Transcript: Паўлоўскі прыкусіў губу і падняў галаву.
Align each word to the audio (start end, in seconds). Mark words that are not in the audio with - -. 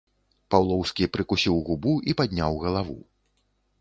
Паўлоўскі 0.53 1.09
прыкусіў 1.17 1.55
губу 1.67 1.93
і 2.13 2.19
падняў 2.23 2.53
галаву. 2.65 2.99